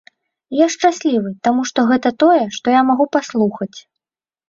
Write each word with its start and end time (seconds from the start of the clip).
Я 0.59 0.67
шчаслівы, 0.75 1.35
таму 1.49 1.67
што 1.73 1.79
гэта 1.93 2.09
тое, 2.25 2.41
што 2.59 2.67
я 2.79 2.83
магу 2.91 3.11
паслухаць. 3.19 3.75